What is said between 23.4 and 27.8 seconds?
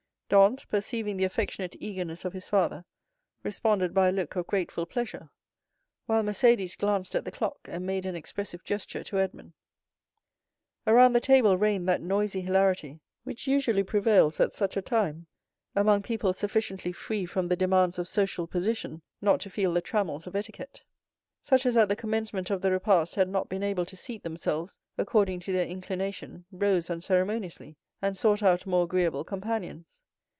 been able to seat themselves according to their inclination rose unceremoniously,